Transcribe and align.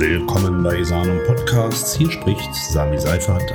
Willkommen 0.00 0.62
bei 0.62 0.82
Sanum 0.82 1.18
Podcasts. 1.26 1.94
Hier 1.94 2.10
spricht 2.10 2.54
Sami 2.54 2.98
Seifert. 2.98 3.52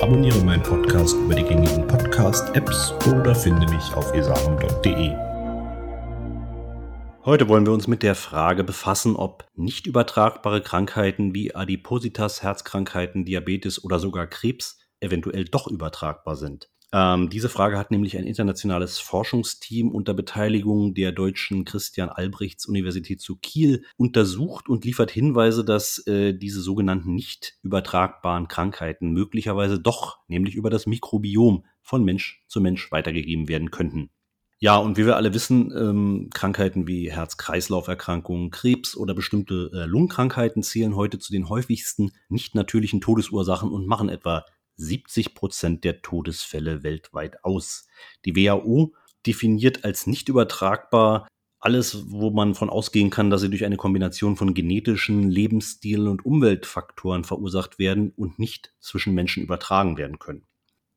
Abonniere 0.00 0.38
meinen 0.44 0.62
Podcast 0.62 1.16
über 1.16 1.34
die 1.34 1.42
gängigen 1.42 1.84
Podcast-Apps 1.84 2.94
oder 3.08 3.34
finde 3.34 3.66
mich 3.66 3.92
auf 3.94 4.14
esanum.de. 4.14 5.10
Heute 7.24 7.48
wollen 7.48 7.66
wir 7.66 7.72
uns 7.72 7.88
mit 7.88 8.04
der 8.04 8.14
Frage 8.14 8.62
befassen, 8.62 9.16
ob 9.16 9.48
nicht 9.56 9.88
übertragbare 9.88 10.62
Krankheiten 10.62 11.34
wie 11.34 11.56
Adipositas, 11.56 12.40
Herzkrankheiten, 12.40 13.24
Diabetes 13.24 13.82
oder 13.82 13.98
sogar 13.98 14.28
Krebs 14.28 14.78
eventuell 15.00 15.46
doch 15.46 15.66
übertragbar 15.66 16.36
sind. 16.36 16.70
Ähm, 16.92 17.30
diese 17.30 17.48
Frage 17.48 17.78
hat 17.78 17.90
nämlich 17.90 18.16
ein 18.16 18.24
internationales 18.24 18.98
Forschungsteam 18.98 19.92
unter 19.92 20.12
Beteiligung 20.12 20.94
der 20.94 21.12
deutschen 21.12 21.64
Christian 21.64 22.08
Albrechts 22.08 22.66
Universität 22.66 23.20
zu 23.20 23.36
Kiel 23.36 23.84
untersucht 23.96 24.68
und 24.68 24.84
liefert 24.84 25.10
Hinweise, 25.10 25.64
dass 25.64 26.04
äh, 26.06 26.34
diese 26.34 26.60
sogenannten 26.60 27.14
nicht 27.14 27.58
übertragbaren 27.62 28.48
Krankheiten 28.48 29.12
möglicherweise 29.12 29.78
doch, 29.78 30.18
nämlich 30.26 30.56
über 30.56 30.70
das 30.70 30.86
Mikrobiom 30.86 31.64
von 31.80 32.04
Mensch 32.04 32.42
zu 32.48 32.60
Mensch 32.60 32.90
weitergegeben 32.90 33.48
werden 33.48 33.70
könnten. 33.70 34.10
Ja, 34.62 34.76
und 34.76 34.98
wie 34.98 35.06
wir 35.06 35.16
alle 35.16 35.32
wissen, 35.32 35.72
ähm, 35.74 36.28
Krankheiten 36.34 36.86
wie 36.86 37.10
Herz-Kreislauf-Erkrankungen, 37.10 38.50
Krebs 38.50 38.94
oder 38.94 39.14
bestimmte 39.14 39.70
äh, 39.72 39.86
Lungenkrankheiten 39.86 40.62
zählen 40.62 40.96
heute 40.96 41.18
zu 41.18 41.32
den 41.32 41.48
häufigsten 41.48 42.12
nicht 42.28 42.54
natürlichen 42.54 43.00
Todesursachen 43.00 43.70
und 43.70 43.86
machen 43.86 44.10
etwa 44.10 44.44
70 44.80 45.34
Prozent 45.34 45.84
der 45.84 46.02
Todesfälle 46.02 46.82
weltweit 46.82 47.44
aus. 47.44 47.86
Die 48.24 48.34
WHO 48.34 48.94
definiert 49.26 49.84
als 49.84 50.06
nicht 50.06 50.28
übertragbar 50.28 51.28
alles, 51.60 52.10
wo 52.10 52.30
man 52.30 52.54
von 52.54 52.70
ausgehen 52.70 53.10
kann, 53.10 53.28
dass 53.28 53.42
sie 53.42 53.50
durch 53.50 53.66
eine 53.66 53.76
Kombination 53.76 54.36
von 54.36 54.54
genetischen, 54.54 55.30
Lebensstil 55.30 56.08
und 56.08 56.24
Umweltfaktoren 56.24 57.22
verursacht 57.22 57.78
werden 57.78 58.12
und 58.16 58.38
nicht 58.38 58.72
zwischen 58.80 59.14
Menschen 59.14 59.42
übertragen 59.42 59.98
werden 59.98 60.18
können. 60.18 60.46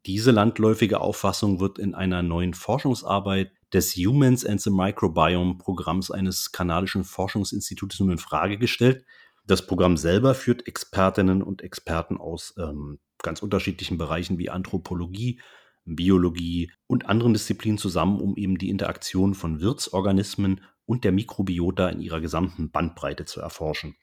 Diese 0.05 0.31
landläufige 0.31 1.01
Auffassung 1.01 1.59
wird 1.59 1.79
in 1.79 1.93
einer 1.93 2.23
neuen 2.23 2.53
Forschungsarbeit 2.53 3.51
des 3.73 3.95
Humans 3.95 4.45
and 4.45 4.61
the 4.61 4.69
Microbiome 4.69 5.57
Programms 5.57 6.11
eines 6.11 6.51
kanadischen 6.51 7.03
Forschungsinstitutes 7.03 7.99
nun 7.99 8.11
in 8.11 8.17
Frage 8.17 8.57
gestellt. 8.57 9.05
Das 9.45 9.65
Programm 9.67 9.97
selber 9.97 10.35
führt 10.35 10.67
Expertinnen 10.67 11.41
und 11.43 11.61
Experten 11.61 12.17
aus 12.17 12.53
ähm, 12.57 12.99
ganz 13.21 13.41
unterschiedlichen 13.41 13.97
Bereichen 13.97 14.37
wie 14.37 14.49
Anthropologie, 14.49 15.41
Biologie 15.85 16.71
und 16.87 17.07
anderen 17.07 17.33
Disziplinen 17.33 17.77
zusammen, 17.77 18.21
um 18.21 18.37
eben 18.37 18.57
die 18.57 18.69
Interaktion 18.69 19.33
von 19.33 19.59
Wirtsorganismen 19.59 20.61
und 20.85 21.03
der 21.03 21.11
Mikrobiota 21.11 21.89
in 21.89 21.99
ihrer 21.99 22.21
gesamten 22.21 22.71
Bandbreite 22.71 23.25
zu 23.25 23.41
erforschen. 23.41 23.95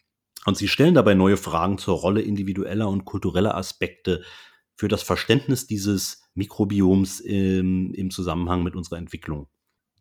Und 0.47 0.57
sie 0.57 0.69
stellen 0.69 0.95
dabei 0.95 1.15
neue 1.15 1.37
Fragen 1.37 1.79
zur 1.79 1.97
Rolle 1.97 2.23
individueller 2.23 2.89
und 2.89 3.05
kultureller 3.05 3.55
Aspekte 3.55 4.23
für 4.75 4.89
das 4.89 5.03
Verständnis 5.03 5.67
dieses 5.67 6.23
Mikrobioms 6.35 7.21
im, 7.21 7.93
im 7.93 8.11
Zusammenhang 8.11 8.63
mit 8.63 8.75
unserer 8.75 8.99
Entwicklung. 8.99 9.49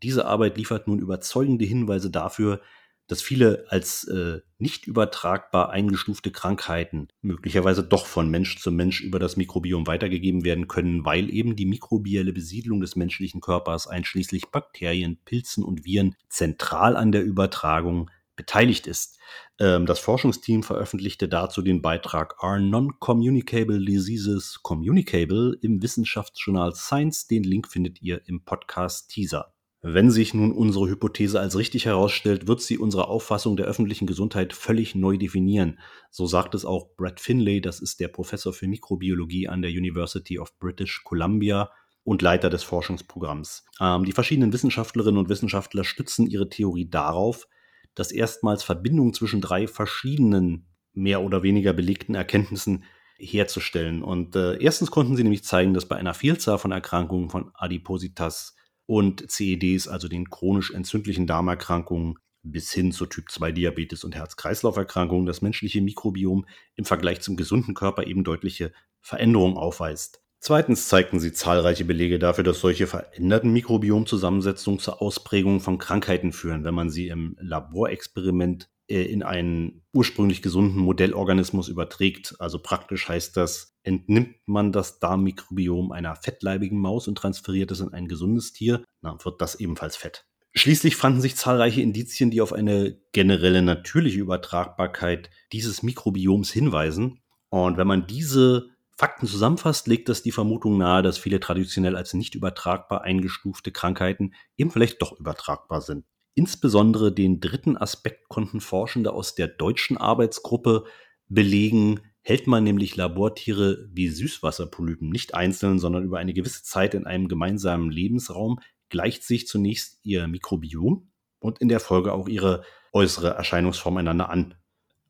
Diese 0.02 0.26
Arbeit 0.26 0.58
liefert 0.58 0.88
nun 0.88 1.00
überzeugende 1.00 1.66
Hinweise 1.66 2.10
dafür, 2.10 2.62
dass 3.10 3.24
viele 3.24 3.66
als 3.70 4.06
äh, 4.06 4.40
nicht 4.60 4.86
übertragbar 4.86 5.72
eingestufte 5.72 6.32
Krankheiten 6.32 7.08
möglicherweise 7.22 7.84
doch 7.84 8.06
von 8.06 8.30
Mensch 8.30 8.60
zu 8.60 8.72
Mensch 8.72 9.02
über 9.02 9.18
das 9.18 9.36
Mikrobiom 9.36 9.88
weitergegeben 9.88 10.46
werden 10.46 10.68
können, 10.68 11.04
weil 11.06 11.34
eben 11.34 11.56
die 11.56 11.66
mikrobielle 11.66 12.32
Besiedlung 12.32 12.80
des 12.80 12.96
menschlichen 12.96 13.42
Körpers 13.42 13.88
einschließlich 13.88 14.52
Bakterien, 14.52 15.18
Pilzen 15.26 15.64
und 15.64 15.86
Viren 15.86 16.16
zentral 16.30 16.96
an 16.96 17.12
der 17.12 17.24
Übertragung 17.24 18.12
beteiligt 18.36 18.86
ist. 18.86 19.18
Ähm, 19.58 19.88
das 19.88 20.00
Forschungsteam 20.00 20.62
veröffentlichte 20.62 21.28
dazu 21.28 21.64
den 21.64 21.82
Beitrag 21.82 22.36
Are 22.44 22.62
Non-Communicable 22.62 23.84
Diseases 23.84 24.60
Communicable 24.62 25.58
im 25.62 25.82
Wissenschaftsjournal 25.82 26.76
Science. 26.76 27.28
Den 27.28 27.44
Link 27.44 27.68
findet 27.68 28.02
ihr 28.04 28.22
im 28.28 28.46
Podcast 28.46 29.10
Teaser. 29.10 29.52
Wenn 29.82 30.12
sich 30.12 30.34
nun 30.34 30.52
unsere 30.52 30.90
Hypothese 30.90 31.40
als 31.40 31.58
richtig 31.58 31.86
herausstellt, 31.86 32.48
wird 32.48 32.62
sie 32.62 32.78
unsere 32.78 33.08
Auffassung 33.08 33.56
der 33.56 33.66
öffentlichen 33.66 34.08
Gesundheit 34.08 34.52
völlig 34.52 34.94
neu 34.94 35.18
definieren. 35.18 35.80
So 36.12 36.26
sagt 36.26 36.54
es 36.54 36.66
auch 36.66 36.96
Brad 36.98 37.22
Finlay, 37.22 37.62
das 37.62 37.80
ist 37.80 38.02
der 38.02 38.10
Professor 38.10 38.52
für 38.52 38.68
Mikrobiologie 38.68 39.48
an 39.48 39.62
der 39.62 39.72
University 39.72 40.38
of 40.38 40.58
British 40.60 41.02
Columbia 41.06 41.72
und 42.04 42.22
Leiter 42.22 42.50
des 42.50 42.64
Forschungsprogramms. 42.64 43.66
Ähm, 43.80 44.04
die 44.04 44.12
verschiedenen 44.12 44.52
Wissenschaftlerinnen 44.52 45.18
und 45.18 45.30
Wissenschaftler 45.30 45.86
stützen 45.86 46.28
ihre 46.28 46.50
Theorie 46.50 46.90
darauf, 46.90 47.48
dass 47.96 48.12
erstmals 48.12 48.64
Verbindungen 48.64 49.14
zwischen 49.14 49.40
drei 49.40 49.66
verschiedenen, 49.68 50.68
mehr 50.94 51.22
oder 51.22 51.42
weniger 51.42 51.72
belegten 51.72 52.16
Erkenntnissen 52.16 52.84
herzustellen. 53.18 54.02
Und 54.04 54.36
äh, 54.36 54.58
erstens 54.62 54.92
konnten 54.92 55.16
sie 55.16 55.24
nämlich 55.24 55.44
zeigen, 55.44 55.74
dass 55.74 55.86
bei 55.86 55.96
einer 55.96 56.14
Vielzahl 56.14 56.58
von 56.58 56.72
Erkrankungen 56.72 57.30
von 57.30 57.52
Adipositas 57.54 58.56
und 58.90 59.30
CEDs, 59.30 59.88
also 59.88 60.08
den 60.08 60.32
chronisch 60.32 60.72
entzündlichen 60.72 61.28
Darmerkrankungen 61.28 62.16
bis 62.42 62.74
hin 62.74 62.92
zu 62.92 63.06
Typ 63.06 63.30
2 63.30 63.52
Diabetes 63.52 64.04
und 64.04 64.16
Herz-Kreislauf-Erkrankungen 64.16 65.28
das 65.28 65.44
menschliche 65.44 65.80
Mikrobiom 65.80 66.48
im 66.76 66.86
Vergleich 66.86 67.22
zum 67.22 67.36
gesunden 67.38 67.76
Körper 67.76 68.08
eben 68.08 68.24
deutliche 68.24 68.74
Veränderungen 69.00 69.58
aufweist. 69.58 70.24
Zweitens 70.40 70.88
zeigten 70.88 71.20
sie 71.20 71.34
zahlreiche 71.34 71.86
Belege 71.86 72.18
dafür, 72.18 72.44
dass 72.44 72.62
solche 72.62 72.88
veränderten 72.88 73.54
Mikrobiomzusammensetzungen 73.54 74.80
zur 74.80 75.04
Ausprägung 75.04 75.60
von 75.60 75.78
Krankheiten 75.78 76.32
führen, 76.32 76.64
wenn 76.64 76.74
man 76.74 76.90
sie 76.90 77.10
im 77.10 77.36
Laborexperiment 77.40 78.72
in 78.90 79.22
einen 79.24 79.84
ursprünglich 79.94 80.42
gesunden 80.42 80.80
Modellorganismus 80.80 81.68
überträgt. 81.68 82.36
Also 82.40 82.60
praktisch 82.60 83.08
heißt 83.08 83.38
das, 83.38 83.78
entnimmt 83.84 84.36
man 84.46 84.72
das 84.72 85.00
Darmmikrobiom 85.00 85.92
einer 85.92 86.16
fettleibigen 86.16 86.80
Maus 86.80 87.08
und 87.08 87.16
transferiert 87.16 87.72
es 87.72 87.80
in 87.80 87.94
ein 87.94 88.08
gesundes 88.08 88.52
Tier, 88.52 88.84
dann 89.02 89.24
wird 89.24 89.42
das 89.42 89.56
ebenfalls 89.56 89.96
fett. 89.96 90.26
Schließlich 90.54 90.96
fanden 90.96 91.22
sich 91.22 91.36
zahlreiche 91.36 91.82
Indizien, 91.82 92.32
die 92.32 92.42
auf 92.42 92.54
eine 92.54 93.00
generelle 93.12 93.62
natürliche 93.62 94.20
Übertragbarkeit 94.20 95.30
dieses 95.54 95.84
Mikrobioms 95.84 96.52
hinweisen. 96.52 97.22
Und 97.50 97.78
wenn 97.78 97.88
man 97.88 98.08
diese 98.08 98.70
Fakten 98.98 99.28
zusammenfasst, 99.28 99.88
legt 99.88 100.10
das 100.10 100.24
die 100.24 100.32
Vermutung 100.32 100.78
nahe, 100.78 101.04
dass 101.04 101.20
viele 101.20 101.40
traditionell 101.40 101.96
als 101.96 102.14
nicht 102.16 102.34
übertragbar 102.34 103.04
eingestufte 103.04 103.72
Krankheiten 103.72 104.34
eben 104.58 104.72
vielleicht 104.72 105.02
doch 105.02 105.18
übertragbar 105.18 105.82
sind. 105.82 106.06
Insbesondere 106.36 107.14
den 107.14 107.40
dritten 107.40 107.78
Aspekt 107.78 108.30
konnten 108.30 108.62
Forschende 108.62 109.12
aus 109.14 109.36
der 109.36 109.48
deutschen 109.48 109.98
Arbeitsgruppe 109.98 110.86
belegen, 111.28 112.02
hält 112.22 112.48
man 112.48 112.64
nämlich 112.64 112.96
Labortiere 112.96 113.90
wie 113.92 114.08
Süßwasserpolypen 114.08 115.10
nicht 115.10 115.34
einzeln, 115.34 115.80
sondern 115.80 116.04
über 116.04 116.20
eine 116.20 116.34
gewisse 116.34 116.64
Zeit 116.64 116.94
in 116.94 117.06
einem 117.06 117.28
gemeinsamen 117.28 117.90
Lebensraum, 117.90 118.60
gleicht 118.90 119.24
sich 119.24 119.48
zunächst 119.48 120.00
ihr 120.04 120.28
Mikrobiom 120.28 121.12
und 121.40 121.60
in 121.60 121.70
der 121.70 121.80
Folge 121.80 122.14
auch 122.14 122.28
ihre 122.28 122.64
äußere 122.94 123.30
Erscheinungsform 123.30 123.98
einander 123.98 124.30
an. 124.30 124.56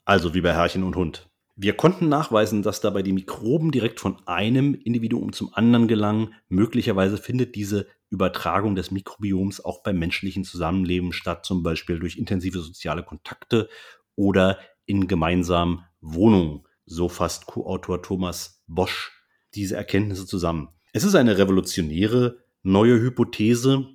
Also 0.06 0.34
wie 0.34 0.42
bei 0.42 0.54
Herrchen 0.54 0.84
und 0.84 0.96
Hund. 0.96 1.29
Wir 1.62 1.74
konnten 1.74 2.08
nachweisen, 2.08 2.64
dass 2.64 2.80
dabei 2.80 3.02
die 3.02 3.12
Mikroben 3.12 3.72
direkt 3.72 4.00
von 4.00 4.26
einem 4.26 4.76
Individuum 4.76 5.34
zum 5.34 5.54
anderen 5.54 5.90
gelangen. 5.90 6.34
Möglicherweise 6.48 7.18
findet 7.18 7.54
diese 7.54 7.86
Übertragung 8.10 8.76
des 8.76 8.92
Mikrobioms 8.92 9.66
auch 9.66 9.84
beim 9.84 10.00
menschlichen 10.00 10.46
Zusammenleben 10.46 11.12
statt, 11.12 11.46
zum 11.46 11.62
Beispiel 11.62 12.00
durch 12.00 12.16
intensive 12.16 12.62
soziale 12.62 13.04
Kontakte 13.04 13.68
oder 14.16 14.58
in 14.86 15.10
gemeinsamen 15.10 15.84
Wohnungen. 16.00 16.64
So 16.86 17.10
fasst 17.10 17.46
Co-Autor 17.46 18.04
Thomas 18.04 18.64
Bosch 18.66 19.12
diese 19.54 19.76
Erkenntnisse 19.76 20.26
zusammen. 20.26 20.70
Es 20.94 21.04
ist 21.04 21.16
eine 21.16 21.38
revolutionäre 21.38 22.38
neue 22.64 23.02
Hypothese, 23.02 23.86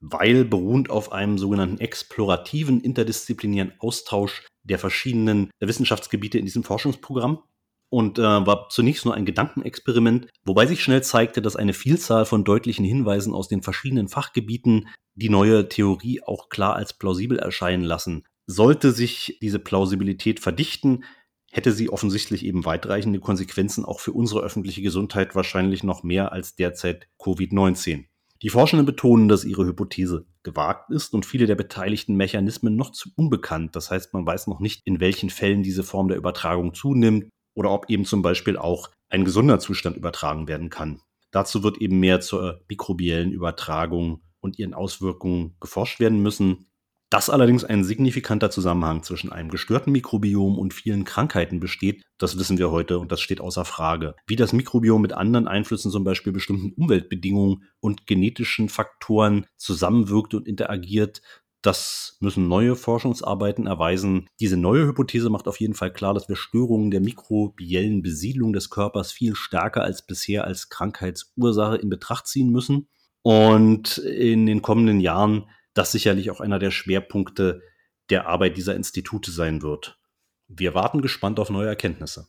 weil 0.00 0.46
beruhend 0.46 0.88
auf 0.88 1.12
einem 1.12 1.36
sogenannten 1.36 1.80
explorativen 1.80 2.80
interdisziplinären 2.80 3.74
Austausch 3.78 4.46
der 4.64 4.78
verschiedenen 4.78 5.50
Wissenschaftsgebiete 5.60 6.38
in 6.38 6.44
diesem 6.44 6.64
Forschungsprogramm 6.64 7.42
und 7.90 8.18
äh, 8.18 8.22
war 8.22 8.68
zunächst 8.70 9.04
nur 9.04 9.14
ein 9.14 9.24
Gedankenexperiment, 9.24 10.28
wobei 10.44 10.66
sich 10.66 10.82
schnell 10.82 11.02
zeigte, 11.02 11.40
dass 11.40 11.54
eine 11.54 11.74
Vielzahl 11.74 12.24
von 12.24 12.42
deutlichen 12.42 12.84
Hinweisen 12.84 13.32
aus 13.32 13.46
den 13.46 13.62
verschiedenen 13.62 14.08
Fachgebieten 14.08 14.88
die 15.14 15.28
neue 15.28 15.68
Theorie 15.68 16.20
auch 16.22 16.48
klar 16.48 16.74
als 16.74 16.94
plausibel 16.94 17.38
erscheinen 17.38 17.84
lassen. 17.84 18.24
Sollte 18.46 18.90
sich 18.92 19.38
diese 19.40 19.58
Plausibilität 19.58 20.40
verdichten, 20.40 21.04
hätte 21.52 21.70
sie 21.70 21.88
offensichtlich 21.88 22.44
eben 22.44 22.64
weitreichende 22.64 23.20
Konsequenzen 23.20 23.84
auch 23.84 24.00
für 24.00 24.12
unsere 24.12 24.40
öffentliche 24.40 24.82
Gesundheit 24.82 25.36
wahrscheinlich 25.36 25.84
noch 25.84 26.02
mehr 26.02 26.32
als 26.32 26.56
derzeit 26.56 27.06
Covid-19. 27.20 28.06
Die 28.44 28.50
Forschenden 28.50 28.84
betonen, 28.84 29.28
dass 29.28 29.46
ihre 29.46 29.64
Hypothese 29.64 30.26
gewagt 30.42 30.90
ist 30.90 31.14
und 31.14 31.24
viele 31.24 31.46
der 31.46 31.54
beteiligten 31.54 32.14
Mechanismen 32.14 32.76
noch 32.76 32.92
zu 32.92 33.08
unbekannt. 33.16 33.74
Das 33.74 33.90
heißt, 33.90 34.12
man 34.12 34.26
weiß 34.26 34.48
noch 34.48 34.60
nicht, 34.60 34.82
in 34.84 35.00
welchen 35.00 35.30
Fällen 35.30 35.62
diese 35.62 35.82
Form 35.82 36.08
der 36.08 36.18
Übertragung 36.18 36.74
zunimmt 36.74 37.30
oder 37.54 37.70
ob 37.70 37.88
eben 37.88 38.04
zum 38.04 38.20
Beispiel 38.20 38.58
auch 38.58 38.90
ein 39.08 39.24
gesunder 39.24 39.60
Zustand 39.60 39.96
übertragen 39.96 40.46
werden 40.46 40.68
kann. 40.68 41.00
Dazu 41.30 41.62
wird 41.62 41.78
eben 41.78 42.00
mehr 42.00 42.20
zur 42.20 42.60
mikrobiellen 42.68 43.32
Übertragung 43.32 44.20
und 44.40 44.58
ihren 44.58 44.74
Auswirkungen 44.74 45.56
geforscht 45.58 45.98
werden 45.98 46.20
müssen. 46.20 46.66
Dass 47.14 47.30
allerdings 47.30 47.62
ein 47.62 47.84
signifikanter 47.84 48.50
Zusammenhang 48.50 49.04
zwischen 49.04 49.30
einem 49.30 49.48
gestörten 49.48 49.92
Mikrobiom 49.92 50.58
und 50.58 50.74
vielen 50.74 51.04
Krankheiten 51.04 51.60
besteht, 51.60 52.02
das 52.18 52.40
wissen 52.40 52.58
wir 52.58 52.72
heute 52.72 52.98
und 52.98 53.12
das 53.12 53.20
steht 53.20 53.40
außer 53.40 53.64
Frage. 53.64 54.16
Wie 54.26 54.34
das 54.34 54.52
Mikrobiom 54.52 55.00
mit 55.00 55.12
anderen 55.12 55.46
Einflüssen, 55.46 55.92
zum 55.92 56.02
Beispiel 56.02 56.32
bestimmten 56.32 56.72
Umweltbedingungen 56.72 57.68
und 57.78 58.08
genetischen 58.08 58.68
Faktoren 58.68 59.46
zusammenwirkt 59.56 60.34
und 60.34 60.48
interagiert, 60.48 61.22
das 61.62 62.16
müssen 62.18 62.48
neue 62.48 62.74
Forschungsarbeiten 62.74 63.68
erweisen. 63.68 64.26
Diese 64.40 64.56
neue 64.56 64.84
Hypothese 64.84 65.30
macht 65.30 65.46
auf 65.46 65.60
jeden 65.60 65.74
Fall 65.74 65.92
klar, 65.92 66.14
dass 66.14 66.28
wir 66.28 66.34
Störungen 66.34 66.90
der 66.90 67.00
mikrobiellen 67.00 68.02
Besiedlung 68.02 68.52
des 68.52 68.70
Körpers 68.70 69.12
viel 69.12 69.36
stärker 69.36 69.84
als 69.84 70.04
bisher 70.04 70.46
als 70.46 70.68
Krankheitsursache 70.68 71.76
in 71.76 71.90
Betracht 71.90 72.26
ziehen 72.26 72.50
müssen. 72.50 72.88
Und 73.22 73.98
in 73.98 74.46
den 74.46 74.62
kommenden 74.62 74.98
Jahren 74.98 75.44
das 75.74 75.92
sicherlich 75.92 76.30
auch 76.30 76.40
einer 76.40 76.58
der 76.58 76.70
Schwerpunkte 76.70 77.62
der 78.10 78.26
Arbeit 78.26 78.56
dieser 78.56 78.74
Institute 78.74 79.30
sein 79.30 79.62
wird. 79.62 79.98
Wir 80.48 80.74
warten 80.74 81.02
gespannt 81.02 81.40
auf 81.40 81.50
neue 81.50 81.68
Erkenntnisse. 81.68 82.28